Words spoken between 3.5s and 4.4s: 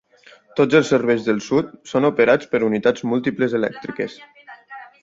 elèctriques.